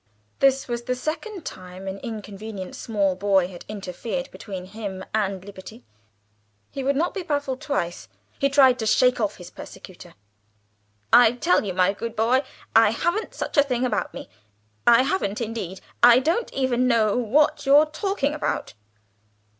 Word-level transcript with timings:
This 0.39 0.67
was 0.67 0.85
the 0.85 0.95
second 0.95 1.45
time 1.45 1.87
an 1.87 1.99
inconvenient 1.99 2.75
small 2.75 3.13
boy 3.15 3.47
had 3.49 3.65
interfered 3.67 4.31
between 4.31 4.65
him 4.65 5.05
and 5.13 5.45
liberty. 5.45 5.83
He 6.71 6.83
would 6.83 6.95
not 6.95 7.13
be 7.13 7.21
baffled 7.21 7.61
twice. 7.61 8.07
He 8.39 8.49
tried 8.49 8.79
to 8.79 8.87
shake 8.87 9.21
off 9.21 9.35
his 9.37 9.51
persecutor. 9.51 10.15
"I 11.13 11.33
tell 11.33 11.63
you, 11.63 11.75
my 11.75 11.93
good 11.93 12.15
boy, 12.15 12.41
I 12.75 12.89
haven't 12.89 13.35
such 13.35 13.57
a 13.57 13.61
thing 13.63 13.85
about 13.85 14.11
me. 14.11 14.27
I 14.87 15.03
haven't 15.03 15.39
indeed. 15.39 15.81
I 16.01 16.17
don't 16.17 16.51
even 16.51 16.87
know 16.87 17.15
what 17.15 17.67
you're 17.67 17.85
talking 17.85 18.33
about." 18.33 18.73